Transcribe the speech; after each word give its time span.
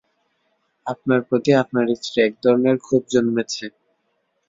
আপনার 0.85 1.19
প্রতি 1.27 1.51
আপনার 1.61 1.85
স্ত্রীর 1.97 2.25
একধরনের 2.27 2.77
ক্ষোভ 2.85 3.03
জন্মেছে। 3.13 3.65